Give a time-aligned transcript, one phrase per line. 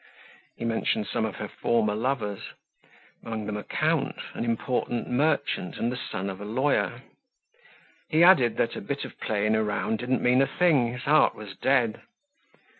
[0.57, 2.53] He mentioned some of her former lovers,
[3.23, 7.03] among them a count, an important merchant and the son of a lawyer.
[8.09, 11.55] He added that a bit of playing around didn't mean a thing, his heart was
[11.55, 12.01] dead.